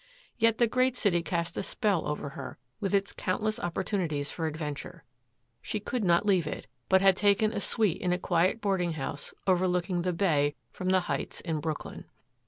[0.39, 5.03] Yet the great city cast a spell over her, with its countless opportunities for adventure.
[5.61, 9.31] She could not leave it, but had taken a suite in a quiet boarding house
[9.45, 12.05] overlooking the bay from the Heights in Brooklyn.